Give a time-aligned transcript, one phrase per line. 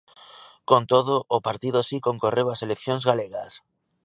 [0.69, 3.53] Con todo, o partido si concorreu ás eleccións galegas.